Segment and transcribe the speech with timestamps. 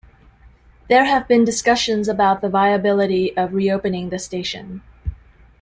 [0.89, 4.81] There have been discussions about the viability of re-opening the station.